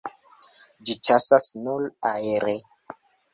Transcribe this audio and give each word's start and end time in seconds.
Ĝi 0.89 0.95
ĉasas 1.09 1.45
nur 1.67 1.85
aere. 2.13 2.57